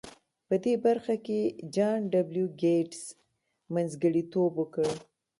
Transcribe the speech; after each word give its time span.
په 0.47 0.55
دې 0.63 0.73
برخه 0.85 1.15
کې 1.25 1.39
جان 1.75 1.99
ډبلیو 2.13 2.47
ګیټس 2.61 3.03
منځګړیتوب 3.73 4.51
وکړ 4.57 4.91